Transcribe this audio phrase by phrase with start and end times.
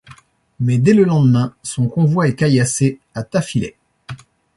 [0.59, 3.75] Mais dès le lendemain, son convoi est caillassé à Tafileh.